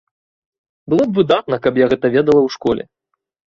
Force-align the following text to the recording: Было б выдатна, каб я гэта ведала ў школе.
Было 0.93 1.03
б 1.09 1.13
выдатна, 1.19 1.55
каб 1.67 1.73
я 1.83 1.91
гэта 1.93 2.13
ведала 2.19 2.41
ў 2.43 2.49
школе. 2.59 2.83